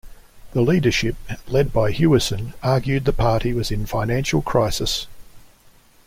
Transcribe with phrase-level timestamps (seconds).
[0.53, 1.15] The leadership
[1.47, 5.05] led by Hewison argued the Party was in financial crisis.